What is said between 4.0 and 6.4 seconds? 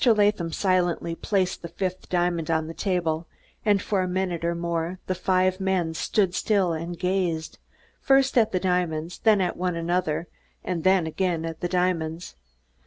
a minute or more the five men stood